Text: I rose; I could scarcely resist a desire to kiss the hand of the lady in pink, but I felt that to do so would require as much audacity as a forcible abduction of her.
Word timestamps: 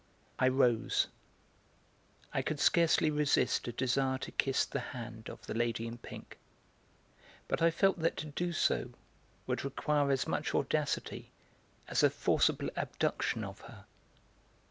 I 0.39 0.47
rose; 0.47 1.05
I 2.33 2.41
could 2.41 2.59
scarcely 2.59 3.11
resist 3.11 3.67
a 3.67 3.71
desire 3.71 4.17
to 4.17 4.31
kiss 4.31 4.65
the 4.65 4.79
hand 4.97 5.29
of 5.29 5.45
the 5.45 5.53
lady 5.53 5.85
in 5.85 5.99
pink, 5.99 6.39
but 7.47 7.61
I 7.61 7.69
felt 7.69 7.99
that 7.99 8.17
to 8.17 8.25
do 8.25 8.51
so 8.51 8.93
would 9.45 9.63
require 9.63 10.09
as 10.09 10.25
much 10.27 10.55
audacity 10.55 11.29
as 11.87 12.01
a 12.01 12.09
forcible 12.09 12.71
abduction 12.75 13.43
of 13.43 13.61
her. 13.61 13.85